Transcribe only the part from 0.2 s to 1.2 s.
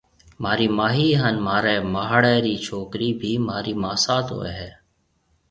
مهارِي ماهِي